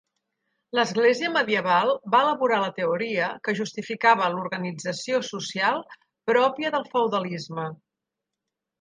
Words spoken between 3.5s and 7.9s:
justificava l'organització social pròpia del feudalisme.